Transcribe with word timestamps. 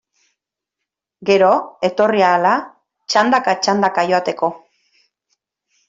Gero, 1.31 1.51
etorri 1.91 2.25
ahala, 2.29 2.55
txandaka-txandaka 3.15 4.11
jateko. 4.15 4.55